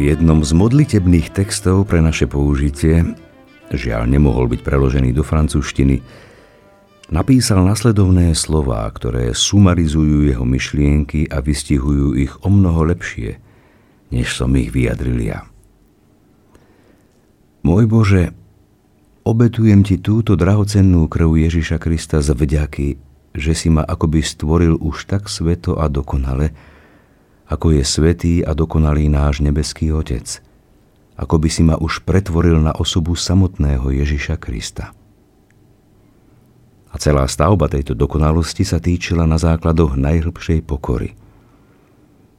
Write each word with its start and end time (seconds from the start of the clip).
Jednom 0.00 0.40
z 0.40 0.56
modlitebných 0.56 1.28
textov 1.28 1.84
pre 1.84 2.00
naše 2.00 2.24
použitie, 2.24 3.04
žiaľ 3.68 4.08
nemohol 4.08 4.48
byť 4.48 4.64
preložený 4.64 5.12
do 5.12 5.20
francúzštiny, 5.20 6.00
napísal 7.12 7.60
nasledovné 7.68 8.32
slová, 8.32 8.88
ktoré 8.96 9.36
sumarizujú 9.36 10.24
jeho 10.24 10.40
myšlienky 10.48 11.28
a 11.28 11.44
vystihujú 11.44 12.16
ich 12.16 12.32
o 12.40 12.48
mnoho 12.48 12.88
lepšie, 12.88 13.44
než 14.08 14.32
som 14.32 14.56
ich 14.56 14.72
vyjadril 14.72 15.20
ja. 15.20 15.44
Môj 17.60 17.84
Bože, 17.84 18.32
obetujem 19.28 19.84
Ti 19.84 20.00
túto 20.00 20.32
drahocennú 20.32 21.12
krv 21.12 21.44
Ježiša 21.44 21.76
Krista 21.76 22.24
z 22.24 22.32
vďaky, 22.32 22.88
že 23.36 23.52
si 23.52 23.68
ma 23.68 23.84
akoby 23.84 24.24
stvoril 24.24 24.80
už 24.80 25.12
tak 25.12 25.28
sveto 25.28 25.76
a 25.76 25.92
dokonale, 25.92 26.56
ako 27.50 27.74
je 27.74 27.82
svetý 27.82 28.34
a 28.46 28.54
dokonalý 28.54 29.10
náš 29.10 29.42
nebeský 29.42 29.90
Otec, 29.90 30.38
ako 31.18 31.42
by 31.42 31.48
si 31.50 31.66
ma 31.66 31.74
už 31.74 32.06
pretvoril 32.06 32.62
na 32.62 32.70
osobu 32.78 33.18
samotného 33.18 33.90
Ježiša 33.90 34.38
Krista. 34.38 34.94
A 36.90 36.98
celá 36.98 37.26
stavba 37.26 37.66
tejto 37.66 37.98
dokonalosti 37.98 38.62
sa 38.62 38.78
týčila 38.78 39.26
na 39.26 39.38
základoch 39.38 39.98
najhlbšej 39.98 40.62
pokory. 40.62 41.18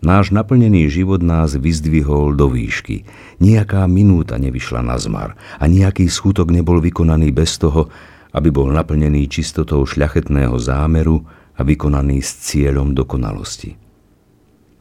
Náš 0.02 0.34
naplnený 0.34 0.90
život 0.90 1.22
nás 1.22 1.54
vyzdvihol 1.54 2.34
do 2.34 2.50
výšky. 2.50 3.06
Nijaká 3.38 3.86
minúta 3.86 4.42
nevyšla 4.42 4.82
na 4.82 4.98
zmar 4.98 5.38
a 5.62 5.70
nejaký 5.70 6.10
skutok 6.10 6.50
nebol 6.50 6.82
vykonaný 6.82 7.30
bez 7.30 7.62
toho, 7.62 7.86
aby 8.34 8.50
bol 8.50 8.72
naplnený 8.74 9.30
čistotou 9.30 9.84
šľachetného 9.86 10.58
zámeru 10.58 11.22
a 11.54 11.62
vykonaný 11.62 12.24
s 12.24 12.50
cieľom 12.50 12.98
dokonalosti. 12.98 13.81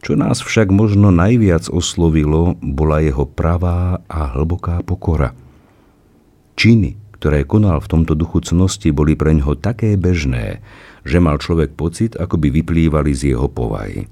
Čo 0.00 0.16
nás 0.16 0.40
však 0.40 0.72
možno 0.72 1.12
najviac 1.12 1.68
oslovilo, 1.68 2.56
bola 2.64 3.04
jeho 3.04 3.28
pravá 3.28 4.00
a 4.08 4.32
hlboká 4.32 4.80
pokora. 4.80 5.36
Činy, 6.56 6.96
ktoré 7.20 7.44
konal 7.44 7.84
v 7.84 7.90
tomto 7.92 8.16
duchu 8.16 8.40
cnosti, 8.40 8.88
boli 8.96 9.12
pre 9.12 9.36
ňoho 9.36 9.60
také 9.60 10.00
bežné, 10.00 10.64
že 11.04 11.20
mal 11.20 11.36
človek 11.36 11.76
pocit, 11.76 12.16
ako 12.16 12.40
by 12.40 12.48
vyplývali 12.48 13.12
z 13.12 13.36
jeho 13.36 13.48
povahy. 13.52 14.08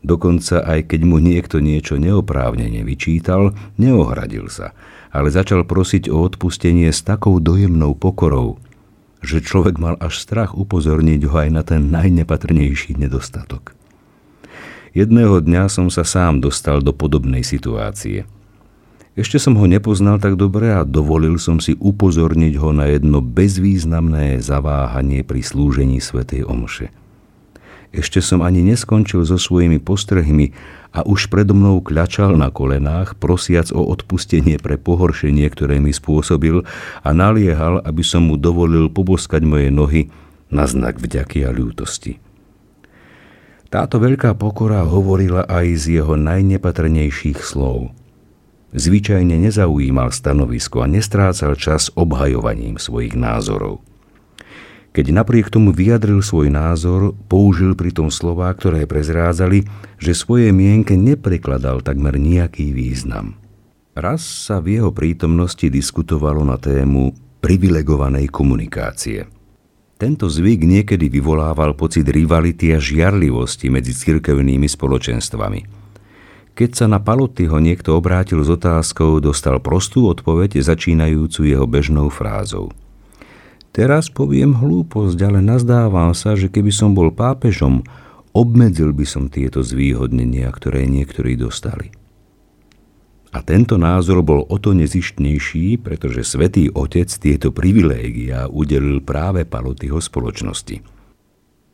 Dokonca 0.00 0.64
aj 0.64 0.88
keď 0.88 1.00
mu 1.04 1.20
niekto 1.20 1.60
niečo 1.60 2.00
neoprávnene 2.00 2.80
vyčítal, 2.80 3.52
neohradil 3.76 4.48
sa, 4.48 4.72
ale 5.12 5.28
začal 5.28 5.68
prosiť 5.68 6.08
o 6.08 6.24
odpustenie 6.24 6.88
s 6.88 7.04
takou 7.04 7.36
dojemnou 7.44 7.92
pokorou, 7.92 8.56
že 9.20 9.44
človek 9.44 9.76
mal 9.76 10.00
až 10.00 10.16
strach 10.16 10.56
upozorniť 10.56 11.20
ho 11.28 11.34
aj 11.36 11.48
na 11.52 11.62
ten 11.66 11.92
najnepatrnejší 11.92 12.96
nedostatok. 12.96 13.77
Jedného 14.98 15.38
dňa 15.38 15.70
som 15.70 15.86
sa 15.94 16.02
sám 16.02 16.42
dostal 16.42 16.82
do 16.82 16.90
podobnej 16.90 17.46
situácie. 17.46 18.26
Ešte 19.14 19.38
som 19.38 19.54
ho 19.54 19.62
nepoznal 19.70 20.18
tak 20.18 20.34
dobre 20.34 20.74
a 20.74 20.82
dovolil 20.82 21.38
som 21.38 21.62
si 21.62 21.78
upozorniť 21.78 22.58
ho 22.58 22.74
na 22.74 22.90
jedno 22.90 23.22
bezvýznamné 23.22 24.42
zaváhanie 24.42 25.22
pri 25.22 25.46
slúžení 25.46 26.02
svätej 26.02 26.42
Omše. 26.42 26.90
Ešte 27.94 28.18
som 28.18 28.42
ani 28.42 28.66
neskončil 28.66 29.22
so 29.22 29.38
svojimi 29.38 29.78
postrehmi 29.78 30.50
a 30.90 31.06
už 31.06 31.30
predo 31.30 31.54
mnou 31.54 31.78
kľačal 31.78 32.34
na 32.34 32.50
kolenách, 32.50 33.14
prosiac 33.22 33.70
o 33.70 33.86
odpustenie 33.86 34.58
pre 34.58 34.82
pohoršenie, 34.82 35.46
ktoré 35.46 35.78
mi 35.78 35.94
spôsobil 35.94 36.66
a 37.06 37.10
naliehal, 37.14 37.86
aby 37.86 38.02
som 38.02 38.26
mu 38.26 38.34
dovolil 38.34 38.90
poboskať 38.90 39.46
moje 39.46 39.70
nohy 39.70 40.10
na 40.50 40.66
znak 40.66 40.98
vďaky 40.98 41.46
a 41.46 41.54
ľútosti. 41.54 42.18
Táto 43.68 44.00
veľká 44.00 44.32
pokora 44.32 44.80
hovorila 44.80 45.44
aj 45.44 45.66
z 45.84 46.00
jeho 46.00 46.16
najnepatrnejších 46.16 47.44
slov. 47.44 47.92
Zvyčajne 48.72 49.36
nezaujímal 49.36 50.08
stanovisko 50.08 50.84
a 50.84 50.88
nestrácal 50.88 51.52
čas 51.52 51.92
obhajovaním 51.92 52.80
svojich 52.80 53.12
názorov. 53.12 53.84
Keď 54.96 55.12
napriek 55.12 55.52
tomu 55.52 55.76
vyjadril 55.76 56.24
svoj 56.24 56.48
názor, 56.48 57.12
použil 57.28 57.76
pritom 57.76 58.08
slová, 58.08 58.48
ktoré 58.56 58.88
prezrádzali, 58.88 59.68
že 60.00 60.16
svoje 60.16 60.48
mienke 60.48 60.96
neprekladal 60.96 61.84
takmer 61.84 62.16
nejaký 62.16 62.72
význam. 62.72 63.36
Raz 63.92 64.24
sa 64.24 64.64
v 64.64 64.80
jeho 64.80 64.96
prítomnosti 64.96 65.68
diskutovalo 65.68 66.40
na 66.40 66.56
tému 66.56 67.12
privilegovanej 67.44 68.32
komunikácie– 68.32 69.28
tento 69.98 70.30
zvyk 70.30 70.62
niekedy 70.62 71.10
vyvolával 71.10 71.74
pocit 71.74 72.06
rivality 72.06 72.70
a 72.70 72.78
žiarlivosti 72.78 73.66
medzi 73.66 73.90
cirkevnými 73.90 74.70
spoločenstvami. 74.70 75.60
Keď 76.54 76.70
sa 76.70 76.86
na 76.86 77.02
Palotyho 77.02 77.58
niekto 77.58 77.98
obrátil 77.98 78.42
s 78.46 78.50
otázkou, 78.50 79.18
dostal 79.18 79.58
prostú 79.58 80.06
odpoveď 80.06 80.62
začínajúcu 80.62 81.50
jeho 81.50 81.66
bežnou 81.66 82.10
frázou. 82.14 82.70
Teraz 83.74 84.10
poviem 84.10 84.54
hlúposť, 84.58 85.18
ale 85.22 85.42
nazdávam 85.42 86.14
sa, 86.14 86.38
že 86.38 86.46
keby 86.50 86.70
som 86.70 86.94
bol 86.94 87.10
pápežom, 87.10 87.82
obmedzil 88.34 88.94
by 88.94 89.06
som 89.06 89.26
tieto 89.30 89.62
zvýhodnenia, 89.66 90.50
ktoré 90.50 90.86
niektorí 90.86 91.34
dostali. 91.38 91.97
A 93.28 93.44
tento 93.44 93.76
názor 93.76 94.24
bol 94.24 94.40
o 94.48 94.56
to 94.56 94.72
nezištnejší, 94.72 95.84
pretože 95.84 96.24
svätý 96.24 96.72
Otec 96.72 97.12
tieto 97.20 97.52
privilégia 97.52 98.48
udelil 98.48 99.04
práve 99.04 99.44
Palotyho 99.44 100.00
spoločnosti. 100.00 100.80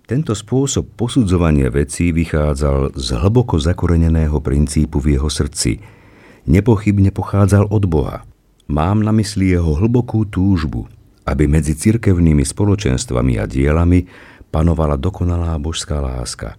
Tento 0.05 0.37
spôsob 0.37 0.99
posudzovania 0.99 1.73
vecí 1.73 2.13
vychádzal 2.13 2.99
z 2.99 3.09
hlboko 3.17 3.57
zakoreneného 3.57 4.37
princípu 4.43 5.01
v 5.01 5.17
jeho 5.17 5.31
srdci. 5.33 5.81
Nepochybne 6.45 7.09
pochádzal 7.09 7.73
od 7.73 7.85
Boha. 7.89 8.27
Mám 8.69 9.01
na 9.01 9.15
mysli 9.17 9.55
jeho 9.55 9.79
hlbokú 9.79 10.29
túžbu, 10.29 10.91
aby 11.25 11.49
medzi 11.49 11.73
cirkevnými 11.73 12.45
spoločenstvami 12.45 13.41
a 13.41 13.49
dielami 13.49 14.05
panovala 14.53 15.01
dokonalá 15.01 15.57
božská 15.57 16.03
láska 16.03 16.59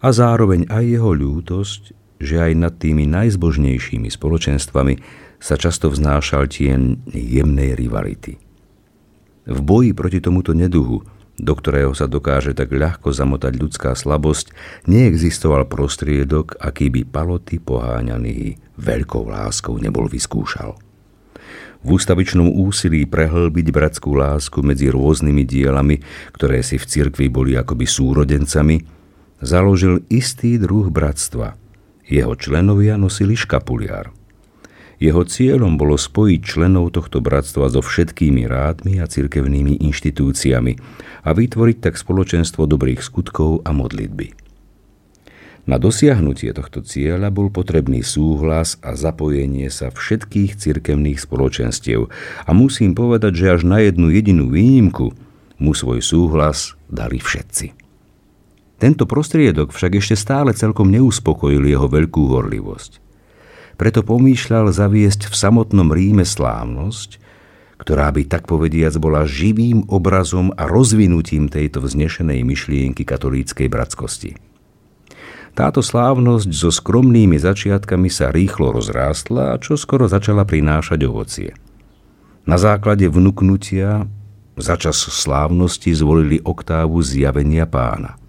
a 0.00 0.08
zároveň 0.12 0.70
aj 0.70 0.84
jeho 0.86 1.10
ľútosť, 1.10 1.82
že 2.16 2.40
aj 2.40 2.52
nad 2.56 2.74
tými 2.76 3.04
najzbožnejšími 3.08 4.08
spoločenstvami 4.08 4.94
sa 5.36 5.54
často 5.60 5.92
vznášal 5.92 6.48
tien 6.48 7.00
jemnej 7.12 7.76
rivality. 7.76 8.40
V 9.46 9.58
boji 9.62 9.94
proti 9.94 10.18
tomuto 10.18 10.56
neduhu, 10.56 11.04
do 11.36 11.52
ktorého 11.52 11.92
sa 11.92 12.08
dokáže 12.08 12.56
tak 12.56 12.72
ľahko 12.72 13.12
zamotať 13.12 13.52
ľudská 13.60 13.92
slabosť, 13.92 14.50
neexistoval 14.88 15.68
prostriedok, 15.68 16.56
aký 16.58 16.88
by 16.88 17.04
paloty 17.04 17.60
poháňaný 17.60 18.56
veľkou 18.80 19.28
láskou 19.28 19.76
nebol 19.76 20.08
vyskúšal. 20.08 20.74
V 21.86 21.94
ústavičnom 21.94 22.50
úsilí 22.50 23.06
prehlbiť 23.06 23.66
bratskú 23.70 24.18
lásku 24.18 24.58
medzi 24.64 24.90
rôznymi 24.90 25.44
dielami, 25.46 26.02
ktoré 26.34 26.64
si 26.64 26.80
v 26.80 26.88
cirkvi 26.88 27.30
boli 27.30 27.54
akoby 27.54 27.86
súrodencami, 27.86 28.82
založil 29.44 30.02
istý 30.10 30.58
druh 30.58 30.88
bratstva– 30.90 31.54
jeho 32.06 32.32
členovia 32.38 32.94
nosili 32.94 33.34
škapuliár. 33.34 34.14
Jeho 34.96 35.28
cieľom 35.28 35.76
bolo 35.76 36.00
spojiť 36.00 36.40
členov 36.40 36.96
tohto 36.96 37.20
bratstva 37.20 37.68
so 37.68 37.84
všetkými 37.84 38.48
rádmi 38.48 38.96
a 38.96 39.04
cirkevnými 39.04 39.84
inštitúciami 39.84 40.72
a 41.26 41.30
vytvoriť 41.36 41.76
tak 41.84 42.00
spoločenstvo 42.00 42.64
dobrých 42.64 43.04
skutkov 43.04 43.60
a 43.68 43.76
modlitby. 43.76 44.32
Na 45.66 45.82
dosiahnutie 45.82 46.54
tohto 46.54 46.80
cieľa 46.80 47.28
bol 47.34 47.50
potrebný 47.50 48.00
súhlas 48.06 48.78
a 48.86 48.94
zapojenie 48.94 49.66
sa 49.68 49.90
všetkých 49.90 50.56
cirkevných 50.56 51.18
spoločenstiev 51.18 52.06
a 52.46 52.50
musím 52.54 52.94
povedať, 52.94 53.32
že 53.34 53.46
až 53.58 53.62
na 53.66 53.82
jednu 53.82 54.14
jedinú 54.14 54.48
výnimku 54.48 55.12
mu 55.58 55.72
svoj 55.74 56.00
súhlas 56.00 56.78
dali 56.88 57.18
všetci. 57.18 57.85
Tento 58.76 59.08
prostriedok 59.08 59.72
však 59.72 59.96
ešte 59.96 60.16
stále 60.20 60.52
celkom 60.52 60.92
neuspokojil 60.92 61.64
jeho 61.64 61.88
veľkú 61.88 62.28
horlivosť. 62.28 63.00
Preto 63.80 64.04
pomýšľal 64.04 64.68
zaviesť 64.72 65.32
v 65.32 65.34
samotnom 65.36 65.88
Ríme 65.92 66.28
slávnosť, 66.28 67.20
ktorá 67.80 68.08
by 68.12 68.28
tak 68.28 68.48
povediac 68.48 68.96
bola 69.00 69.28
živým 69.28 69.84
obrazom 69.88 70.52
a 70.56 70.68
rozvinutím 70.68 71.48
tejto 71.48 71.84
vznešenej 71.84 72.40
myšlienky 72.44 73.04
katolíckej 73.04 73.68
bratskosti. 73.68 74.32
Táto 75.56 75.80
slávnosť 75.80 76.52
so 76.52 76.68
skromnými 76.68 77.40
začiatkami 77.40 78.12
sa 78.12 78.28
rýchlo 78.28 78.76
rozrástla 78.76 79.56
a 79.56 79.60
čoskoro 79.60 80.04
začala 80.04 80.44
prinášať 80.44 81.00
ovocie. 81.08 81.56
Na 82.44 82.60
základe 82.60 83.08
vnúknutia 83.08 84.04
začas 84.60 85.00
slávnosti 85.00 85.96
zvolili 85.96 86.44
oktávu 86.44 87.00
zjavenia 87.00 87.64
pána– 87.64 88.20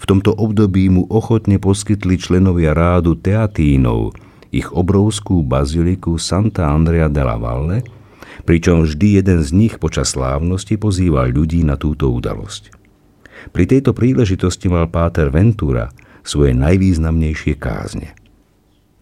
v 0.00 0.04
tomto 0.04 0.34
období 0.34 0.90
mu 0.90 1.08
ochotne 1.08 1.56
poskytli 1.60 2.18
členovia 2.18 2.72
rádu 2.72 3.16
Teatínov 3.18 4.16
ich 4.54 4.70
obrovskú 4.70 5.42
baziliku 5.42 6.14
Santa 6.14 6.70
Andrea 6.70 7.10
della 7.10 7.34
Valle, 7.34 7.82
pričom 8.46 8.86
vždy 8.86 9.18
jeden 9.18 9.42
z 9.42 9.50
nich 9.50 9.74
počas 9.82 10.14
slávnosti 10.14 10.78
pozýval 10.78 11.34
ľudí 11.34 11.66
na 11.66 11.74
túto 11.74 12.14
udalosť. 12.14 12.70
Pri 13.50 13.64
tejto 13.66 13.90
príležitosti 13.90 14.70
mal 14.70 14.86
páter 14.86 15.28
Ventura 15.28 15.90
svoje 16.22 16.54
najvýznamnejšie 16.54 17.54
kázne. 17.58 18.14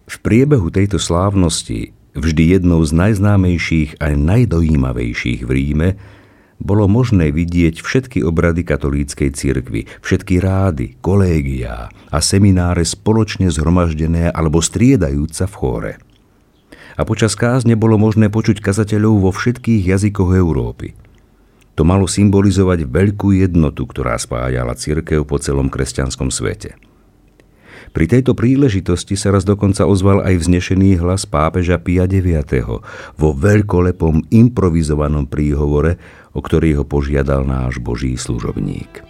V 0.09 0.15
priebehu 0.19 0.67
tejto 0.67 0.99
slávnosti, 0.99 1.95
vždy 2.17 2.59
jednou 2.59 2.83
z 2.83 2.91
najznámejších 2.91 4.03
a 4.03 4.11
najdojímavejších 4.11 5.47
v 5.47 5.49
Ríme, 5.49 5.89
bolo 6.63 6.87
možné 6.87 7.29
vidieť 7.35 7.83
všetky 7.83 8.23
obrady 8.23 8.63
katolíckej 8.63 9.35
cirkvy, 9.35 9.85
všetky 9.99 10.39
rády, 10.39 10.95
kolégiá 11.03 11.91
a 12.07 12.17
semináre 12.23 12.87
spoločne 12.87 13.51
zhromaždené 13.51 14.31
alebo 14.31 14.63
striedajúca 14.63 15.43
v 15.45 15.53
chóre. 15.59 15.93
A 16.95 17.03
počas 17.03 17.35
kázne 17.35 17.75
bolo 17.75 17.99
možné 17.99 18.31
počuť 18.31 18.63
kazateľov 18.63 19.27
vo 19.27 19.31
všetkých 19.35 19.91
jazykoch 19.91 20.31
Európy. 20.31 20.95
To 21.75 21.83
malo 21.83 22.05
symbolizovať 22.05 22.85
veľkú 22.85 23.33
jednotu, 23.33 23.89
ktorá 23.89 24.15
spájala 24.15 24.77
cirkev 24.77 25.25
po 25.25 25.41
celom 25.41 25.73
kresťanskom 25.73 26.29
svete. 26.29 26.77
Pri 27.93 28.09
tejto 28.09 28.33
príležitosti 28.33 29.13
sa 29.13 29.29
raz 29.29 29.45
dokonca 29.45 29.85
ozval 29.85 30.25
aj 30.25 30.41
vznešený 30.41 30.97
hlas 31.05 31.29
pápeža 31.29 31.77
Pia 31.77 32.09
IX. 32.09 32.41
vo 33.13 33.29
veľkolepom 33.37 34.33
improvizovanom 34.33 35.29
príhovore, 35.29 36.01
o 36.33 36.39
ktorý 36.41 36.81
ho 36.81 36.83
požiadal 36.85 37.45
náš 37.45 37.77
boží 37.77 38.17
služobník. 38.17 39.05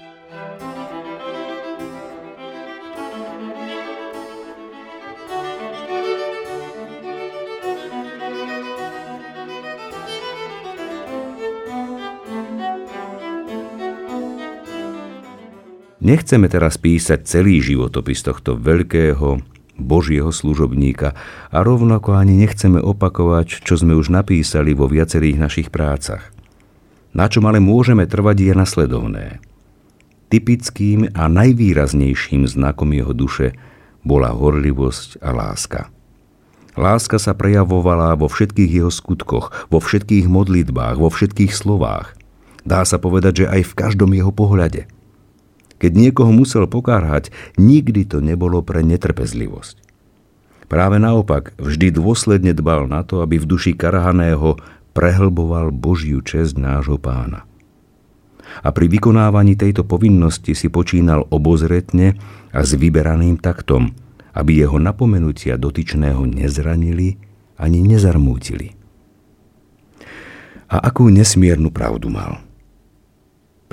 Nechceme 16.03 16.51
teraz 16.51 16.75
písať 16.75 17.23
celý 17.23 17.63
životopis 17.63 18.19
tohto 18.27 18.59
veľkého 18.59 19.39
Božieho 19.79 20.35
služobníka 20.35 21.15
a 21.47 21.57
rovnako 21.63 22.19
ani 22.19 22.35
nechceme 22.43 22.83
opakovať, 22.83 23.63
čo 23.63 23.79
sme 23.79 23.95
už 23.95 24.11
napísali 24.11 24.75
vo 24.75 24.91
viacerých 24.91 25.39
našich 25.39 25.67
prácach. 25.71 26.42
Na 27.13 27.29
čom 27.29 27.45
ale 27.45 27.61
môžeme 27.61 28.09
trvať 28.09 28.37
je 28.49 28.53
nasledovné. 28.57 29.25
Typickým 30.33 31.13
a 31.13 31.29
najvýraznejším 31.29 32.49
znakom 32.49 32.89
jeho 32.89 33.13
duše 33.13 33.53
bola 34.01 34.33
horlivosť 34.33 35.21
a 35.21 35.29
láska. 35.29 35.93
Láska 36.73 37.21
sa 37.21 37.37
prejavovala 37.37 38.17
vo 38.17 38.25
všetkých 38.25 38.81
jeho 38.81 38.89
skutkoch, 38.89 39.53
vo 39.69 39.77
všetkých 39.77 40.25
modlitbách, 40.25 40.97
vo 40.97 41.13
všetkých 41.13 41.53
slovách. 41.53 42.17
Dá 42.65 42.81
sa 42.81 42.97
povedať, 42.97 43.45
že 43.45 43.51
aj 43.53 43.61
v 43.61 43.77
každom 43.77 44.09
jeho 44.17 44.33
pohľade– 44.33 44.89
keď 45.83 45.99
niekoho 45.99 46.31
musel 46.31 46.63
pokárhať, 46.63 47.27
nikdy 47.59 48.07
to 48.07 48.23
nebolo 48.23 48.63
pre 48.63 48.87
netrpezlivosť. 48.87 49.83
Práve 50.71 50.95
naopak, 50.95 51.51
vždy 51.59 51.91
dôsledne 51.91 52.55
dbal 52.55 52.87
na 52.87 53.03
to, 53.03 53.19
aby 53.19 53.35
v 53.35 53.51
duši 53.51 53.75
karhaného 53.75 54.63
prehlboval 54.93 55.73
Božiu 55.73 56.21
česť 56.21 56.57
nášho 56.57 57.01
pána. 57.01 57.43
A 58.61 58.69
pri 58.69 58.85
vykonávaní 58.85 59.57
tejto 59.57 59.81
povinnosti 59.83 60.53
si 60.53 60.69
počínal 60.69 61.25
obozretne 61.33 62.15
a 62.53 62.61
s 62.61 62.77
vyberaným 62.77 63.41
taktom, 63.41 63.91
aby 64.37 64.61
jeho 64.61 64.77
napomenutia 64.77 65.57
dotyčného 65.57 66.25
nezranili 66.29 67.17
ani 67.57 67.81
nezarmútili. 67.81 68.77
A 70.69 70.77
akú 70.89 71.09
nesmiernu 71.09 71.69
pravdu 71.73 72.09
mal– 72.13 72.39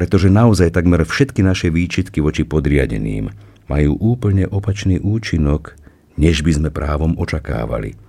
pretože 0.00 0.32
naozaj 0.32 0.72
takmer 0.72 1.04
všetky 1.04 1.44
naše 1.44 1.68
výčitky 1.68 2.24
voči 2.24 2.48
podriadeným 2.48 3.28
majú 3.68 4.00
úplne 4.00 4.48
opačný 4.48 4.96
účinok, 4.96 5.76
než 6.16 6.40
by 6.40 6.56
sme 6.56 6.68
právom 6.72 7.20
očakávali. 7.20 8.00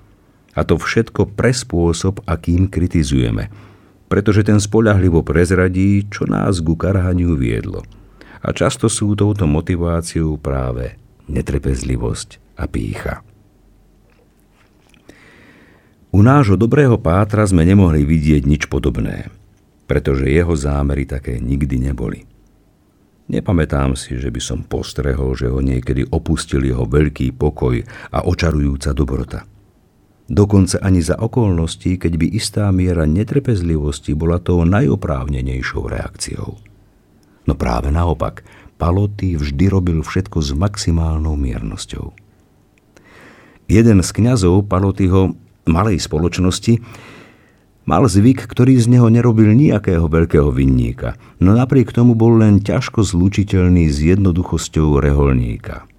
A 0.56 0.68
to 0.68 0.76
všetko 0.76 1.36
pre 1.36 1.56
spôsob, 1.56 2.24
akým 2.28 2.68
kritizujeme, 2.68 3.48
pretože 4.12 4.44
ten 4.44 4.60
spoľahlivo 4.60 5.24
prezradí, 5.24 6.08
čo 6.12 6.28
nás 6.28 6.60
ku 6.60 6.76
karhaniu 6.76 7.40
viedlo. 7.40 7.84
A 8.42 8.52
často 8.52 8.92
sú 8.92 9.16
touto 9.16 9.48
motiváciou 9.48 10.36
práve 10.36 11.00
netrpezlivosť 11.32 12.60
a 12.60 12.68
pícha. 12.68 13.24
U 16.12 16.20
nášho 16.20 16.60
dobrého 16.60 17.00
pátra 17.00 17.48
sme 17.48 17.64
nemohli 17.64 18.04
vidieť 18.04 18.44
nič 18.44 18.68
podobné– 18.68 19.28
pretože 19.92 20.32
jeho 20.32 20.56
zámery 20.56 21.04
také 21.04 21.36
nikdy 21.44 21.92
neboli. 21.92 22.24
Nepamätám 23.28 24.00
si, 24.00 24.16
že 24.16 24.32
by 24.32 24.40
som 24.40 24.64
postrehol, 24.64 25.36
že 25.36 25.52
ho 25.52 25.60
niekedy 25.60 26.08
opustil 26.16 26.64
jeho 26.64 26.88
veľký 26.88 27.36
pokoj 27.36 27.84
a 28.16 28.24
očarujúca 28.24 28.96
dobrota. 28.96 29.44
Dokonca 30.32 30.80
ani 30.80 31.04
za 31.04 31.20
okolností, 31.20 32.00
keď 32.00 32.14
by 32.16 32.28
istá 32.32 32.72
miera 32.72 33.04
netrpezlivosti 33.04 34.16
bola 34.16 34.40
tou 34.40 34.64
najoprávnenejšou 34.64 35.92
reakciou. 35.92 36.56
No 37.44 37.54
práve 37.60 37.92
naopak, 37.92 38.48
Paloty 38.80 39.36
vždy 39.36 39.68
robil 39.68 40.00
všetko 40.00 40.40
s 40.40 40.56
maximálnou 40.56 41.36
miernosťou. 41.36 42.16
Jeden 43.68 44.00
z 44.00 44.10
kňazov 44.16 44.72
Palotyho 44.72 45.36
malej 45.68 46.00
spoločnosti 46.00 46.80
Mal 47.82 48.06
zvyk, 48.06 48.46
ktorý 48.46 48.78
z 48.78 48.94
neho 48.94 49.10
nerobil 49.10 49.58
nejakého 49.58 50.06
veľkého 50.06 50.54
vinníka, 50.54 51.18
no 51.42 51.58
napriek 51.58 51.90
tomu 51.90 52.14
bol 52.14 52.38
len 52.38 52.62
ťažko 52.62 53.02
zlučiteľný 53.02 53.90
s 53.90 54.06
jednoduchosťou 54.06 55.02
reholníka. 55.02 55.91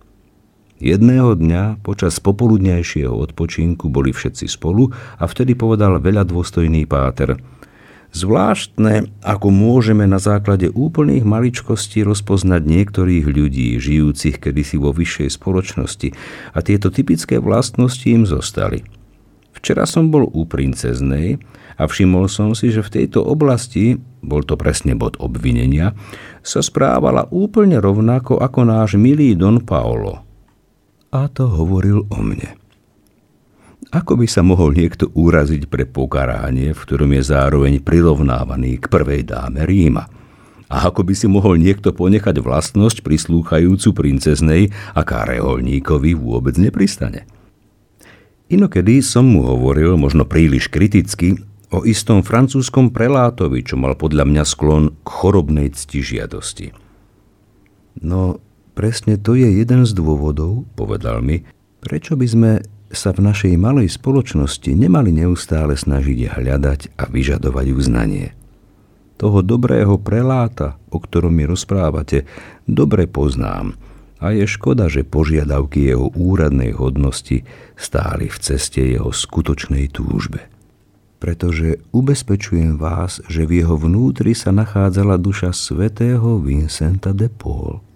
Jedného 0.83 1.39
dňa 1.39 1.79
počas 1.87 2.19
popoludňajšieho 2.19 3.15
odpočinku 3.15 3.87
boli 3.87 4.11
všetci 4.11 4.51
spolu 4.51 4.91
a 4.91 5.31
vtedy 5.31 5.55
povedal 5.55 6.03
veľa 6.03 6.27
dôstojný 6.27 6.91
páter. 6.91 7.39
Zvláštne, 8.11 9.07
ako 9.23 9.49
môžeme 9.55 10.11
na 10.11 10.19
základe 10.19 10.75
úplných 10.75 11.23
maličkostí 11.23 12.03
rozpoznať 12.03 12.67
niektorých 12.67 13.25
ľudí, 13.31 13.79
žijúcich 13.79 14.43
kedysi 14.43 14.77
vo 14.83 14.91
vyššej 14.91 15.39
spoločnosti 15.39 16.09
a 16.51 16.59
tieto 16.67 16.91
typické 16.91 17.39
vlastnosti 17.39 18.03
im 18.03 18.27
zostali. 18.27 18.83
Včera 19.55 19.87
som 19.87 20.11
bol 20.11 20.27
u 20.35 20.43
princeznej 20.51 21.39
a 21.79 21.87
všimol 21.87 22.27
som 22.27 22.59
si, 22.59 22.75
že 22.75 22.83
v 22.83 23.07
tejto 23.07 23.23
oblasti, 23.23 24.03
bol 24.19 24.43
to 24.43 24.59
presne 24.59 24.99
bod 24.99 25.15
obvinenia, 25.23 25.95
sa 26.43 26.59
správala 26.59 27.31
úplne 27.31 27.79
rovnako 27.79 28.43
ako 28.43 28.67
náš 28.67 28.99
milý 28.99 29.39
Don 29.39 29.63
Paolo. 29.63 30.32
A 31.13 31.29
to 31.29 31.45
hovoril 31.45 32.09
o 32.09 32.19
mne. 32.25 32.57
Ako 33.93 34.17
by 34.17 34.25
sa 34.25 34.41
mohol 34.41 34.73
niekto 34.73 35.13
úraziť 35.13 35.69
pre 35.69 35.85
pokaranie, 35.85 36.73
v 36.73 36.81
ktorom 36.81 37.13
je 37.13 37.23
zároveň 37.29 37.85
prirovnávaný 37.85 38.81
k 38.81 38.89
prvej 38.89 39.29
dáme 39.29 39.69
Ríma? 39.69 40.09
A 40.73 40.89
ako 40.89 41.05
by 41.05 41.13
si 41.13 41.29
mohol 41.29 41.61
niekto 41.61 41.93
ponechať 41.93 42.41
vlastnosť 42.41 43.05
prislúchajúcu 43.05 43.93
princeznej, 43.93 44.73
aká 44.97 45.29
reholníkovi 45.29 46.17
vôbec 46.17 46.57
nepristane? 46.57 47.29
Inokedy 48.49 49.05
som 49.05 49.29
mu 49.29 49.45
hovoril, 49.45 50.01
možno 50.01 50.25
príliš 50.25 50.73
kriticky, 50.73 51.37
o 51.69 51.85
istom 51.85 52.25
francúzskom 52.25 52.89
prelátovi, 52.89 53.61
čo 53.61 53.77
mal 53.77 53.97
podľa 54.01 54.25
mňa 54.25 54.45
sklon 54.49 54.97
k 55.05 55.09
chorobnej 55.09 55.69
ctižiadosti. 55.73 56.73
No, 58.01 58.41
presne 58.73 59.21
to 59.21 59.37
je 59.39 59.49
jeden 59.49 59.85
z 59.85 59.93
dôvodov, 59.97 60.69
povedal 60.77 61.25
mi, 61.25 61.45
prečo 61.81 62.17
by 62.17 62.27
sme 62.29 62.53
sa 62.93 63.11
v 63.17 63.25
našej 63.25 63.57
malej 63.57 63.89
spoločnosti 63.97 64.69
nemali 64.77 65.17
neustále 65.17 65.77
snažiť 65.77 66.37
hľadať 66.37 67.01
a 67.01 67.09
vyžadovať 67.09 67.67
uznanie. 67.73 68.37
Toho 69.17 69.41
dobrého 69.41 69.97
preláta, 70.03 70.77
o 70.93 70.99
ktorom 71.01 71.33
mi 71.33 71.49
rozprávate, 71.49 72.29
dobre 72.69 73.09
poznám 73.09 73.79
a 74.23 74.31
je 74.31 74.47
škoda, 74.47 74.87
že 74.87 75.09
požiadavky 75.09 75.89
jeho 75.89 76.13
úradnej 76.15 76.77
hodnosti 76.77 77.43
stáli 77.75 78.31
v 78.31 78.37
ceste 78.39 78.83
jeho 78.83 79.11
skutočnej 79.11 79.91
túžbe 79.91 80.53
pretože 81.23 81.79
ubezpečujem 81.95 82.83
vás, 82.83 83.23
že 83.31 83.47
v 83.47 83.63
jeho 83.63 83.79
vnútri 83.79 84.35
sa 84.35 84.51
nachádzala 84.51 85.23
duša 85.23 85.55
svätého 85.55 86.43
Vincenta 86.43 87.15
de 87.15 87.31
Paul. 87.31 87.92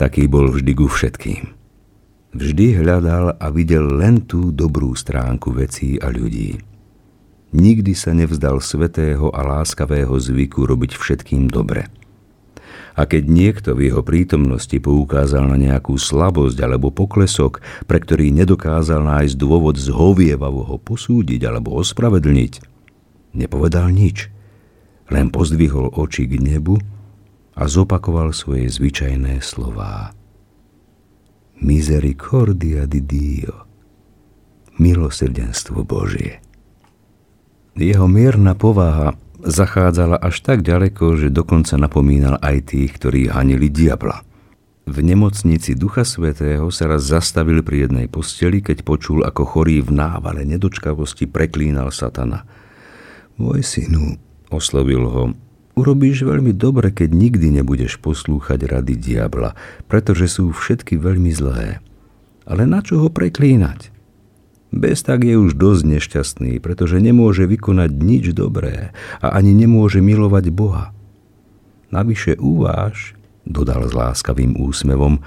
Taký 0.00 0.32
bol 0.32 0.48
vždy 0.48 0.72
ku 0.72 0.88
všetkým. 0.88 1.52
Vždy 2.32 2.80
hľadal 2.80 3.36
a 3.36 3.46
videl 3.52 3.84
len 3.84 4.24
tú 4.24 4.48
dobrú 4.48 4.96
stránku 4.96 5.52
vecí 5.52 6.00
a 6.00 6.08
ľudí. 6.08 6.56
Nikdy 7.52 7.92
sa 7.92 8.16
nevzdal 8.16 8.64
svetého 8.64 9.28
a 9.28 9.44
láskavého 9.44 10.16
zvyku 10.16 10.64
robiť 10.64 10.96
všetkým 10.96 11.52
dobre– 11.52 11.84
a 12.98 13.06
keď 13.06 13.24
niekto 13.32 13.70
v 13.72 13.88
jeho 13.88 14.02
prítomnosti 14.04 14.74
poukázal 14.76 15.46
na 15.48 15.56
nejakú 15.56 15.94
slabosť 15.94 16.58
alebo 16.60 16.90
poklesok, 16.90 17.62
pre 17.86 18.02
ktorý 18.02 18.34
nedokázal 18.34 19.00
nájsť 19.00 19.40
dôvod 19.40 19.78
zhovievavo 19.78 20.68
ho 20.68 20.76
posúdiť 20.76 21.40
alebo 21.48 21.78
ospravedlniť, 21.80 22.52
nepovedal 23.32 23.88
nič, 23.88 24.28
len 25.08 25.30
pozdvihol 25.30 25.96
oči 25.96 26.26
k 26.26 26.38
nebu 26.38 26.76
a 27.54 27.62
zopakoval 27.66 28.34
svoje 28.34 28.70
zvyčajné 28.70 29.42
slová. 29.42 30.14
Misericordia 31.60 32.88
di 32.88 33.00
Dio. 33.04 33.68
Milosrdenstvo 34.80 35.84
Božie. 35.84 36.40
Jeho 37.76 38.08
mierna 38.08 38.56
povaha 38.56 39.12
zachádzala 39.44 40.20
až 40.20 40.40
tak 40.40 40.64
ďaleko, 40.64 41.20
že 41.20 41.28
dokonca 41.28 41.76
napomínal 41.76 42.40
aj 42.40 42.72
tých, 42.72 42.96
ktorí 42.96 43.28
hanili 43.28 43.68
diabla. 43.68 44.24
V 44.90 44.96
nemocnici 45.04 45.76
Ducha 45.76 46.02
Svetého 46.02 46.66
sa 46.72 46.90
raz 46.90 47.06
zastavil 47.06 47.62
pri 47.62 47.86
jednej 47.86 48.06
posteli, 48.10 48.64
keď 48.64 48.82
počul, 48.82 49.22
ako 49.22 49.46
chorý 49.46 49.84
v 49.84 49.94
návale 49.94 50.42
nedočkavosti 50.48 51.30
preklínal 51.30 51.94
satana. 51.94 52.48
Môj 53.38 53.62
synu, 53.62 54.18
oslovil 54.50 55.04
ho, 55.06 55.24
Urobíš 55.80 56.28
veľmi 56.28 56.52
dobre, 56.52 56.92
keď 56.92 57.08
nikdy 57.08 57.56
nebudeš 57.56 57.96
poslúchať 58.04 58.68
rady 58.68 59.00
diabla, 59.00 59.56
pretože 59.88 60.28
sú 60.28 60.52
všetky 60.52 61.00
veľmi 61.00 61.32
zlé. 61.32 61.80
Ale 62.44 62.68
na 62.68 62.84
čo 62.84 63.00
ho 63.00 63.08
preklínať? 63.08 63.88
Bez 64.76 65.00
tak 65.00 65.24
je 65.24 65.40
už 65.40 65.56
dosť 65.56 65.82
nešťastný, 65.88 66.52
pretože 66.60 67.00
nemôže 67.00 67.48
vykonať 67.48 67.96
nič 67.96 68.36
dobré 68.36 68.92
a 69.24 69.32
ani 69.32 69.56
nemôže 69.56 70.04
milovať 70.04 70.52
Boha. 70.52 70.92
Navyše 71.88 72.36
uváž, 72.36 73.16
dodal 73.48 73.88
s 73.88 73.96
láskavým 73.96 74.60
úsmevom, 74.60 75.24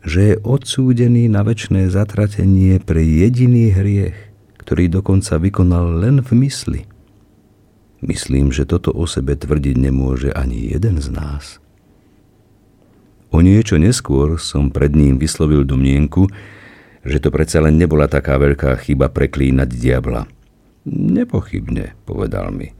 že 0.00 0.32
je 0.32 0.34
odsúdený 0.40 1.28
na 1.28 1.44
väčšné 1.44 1.92
zatratenie 1.92 2.80
pre 2.80 3.04
jediný 3.04 3.76
hriech, 3.76 4.16
ktorý 4.56 4.88
dokonca 4.88 5.36
vykonal 5.36 6.00
len 6.00 6.24
v 6.24 6.32
mysli– 6.48 6.82
Myslím, 8.04 8.52
že 8.52 8.68
toto 8.68 8.92
o 8.92 9.08
sebe 9.08 9.40
tvrdiť 9.40 9.76
nemôže 9.80 10.28
ani 10.28 10.68
jeden 10.68 11.00
z 11.00 11.08
nás. 11.08 11.64
O 13.32 13.40
niečo 13.40 13.80
neskôr 13.80 14.36
som 14.36 14.68
pred 14.68 14.92
ním 14.92 15.16
vyslovil 15.16 15.64
domnienku, 15.64 16.28
že 17.06 17.18
to 17.22 17.32
predsa 17.32 17.64
len 17.64 17.80
nebola 17.80 18.04
taká 18.04 18.36
veľká 18.36 18.76
chyba 18.84 19.08
preklínať 19.08 19.68
diabla. 19.72 20.28
Nepochybne, 20.86 21.96
povedal 22.04 22.52
mi. 22.52 22.76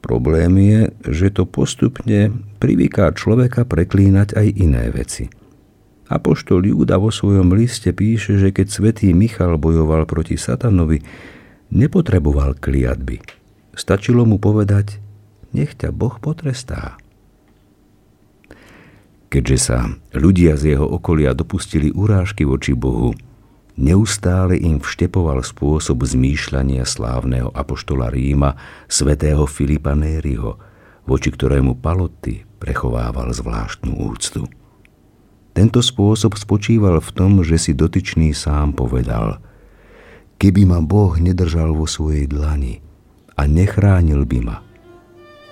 Problém 0.00 0.52
je, 0.60 0.80
že 1.08 1.28
to 1.32 1.48
postupne 1.48 2.44
privyká 2.60 3.10
človeka 3.16 3.64
preklínať 3.64 4.36
aj 4.36 4.46
iné 4.54 4.84
veci. 4.92 5.32
Apoštol 6.12 6.68
Júda 6.68 7.00
vo 7.00 7.08
svojom 7.08 7.56
liste 7.56 7.88
píše, 7.96 8.36
že 8.36 8.52
keď 8.52 8.66
svätý 8.68 9.16
Michal 9.16 9.56
bojoval 9.56 10.04
proti 10.04 10.36
satanovi, 10.36 11.00
nepotreboval 11.72 12.60
kliatby 12.60 13.43
Stačilo 13.74 14.22
mu 14.22 14.38
povedať, 14.38 15.02
nech 15.50 15.74
ťa 15.74 15.90
Boh 15.90 16.14
potrestá. 16.22 16.98
Keďže 19.34 19.58
sa 19.58 19.78
ľudia 20.14 20.54
z 20.54 20.78
jeho 20.78 20.86
okolia 20.86 21.34
dopustili 21.34 21.90
urážky 21.90 22.46
voči 22.46 22.70
Bohu, 22.70 23.18
neustále 23.74 24.54
im 24.54 24.78
vštepoval 24.78 25.42
spôsob 25.42 26.06
zmýšľania 26.06 26.86
slávneho 26.86 27.50
apoštola 27.50 28.14
Ríma, 28.14 28.54
svätého 28.86 29.42
Filipa 29.50 29.98
Nériho, 29.98 30.54
voči 31.02 31.34
ktorému 31.34 31.82
Paloty 31.82 32.46
prechovával 32.62 33.34
zvláštnu 33.34 34.06
úctu. 34.06 34.46
Tento 35.50 35.82
spôsob 35.82 36.38
spočíval 36.38 37.02
v 37.02 37.10
tom, 37.10 37.42
že 37.42 37.58
si 37.58 37.74
dotyčný 37.74 38.34
sám 38.34 38.74
povedal, 38.74 39.42
keby 40.38 40.62
ma 40.62 40.78
Boh 40.78 41.14
nedržal 41.18 41.74
vo 41.74 41.90
svojej 41.90 42.30
dlani, 42.30 42.78
a 43.34 43.42
nechránil 43.46 44.22
by 44.24 44.40
ma, 44.42 44.56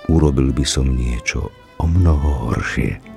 urobil 0.09 0.55
by 0.55 0.65
som 0.67 0.95
niečo 0.95 1.51
o 1.79 1.85
mnoho 1.85 2.51
horšie. 2.51 3.12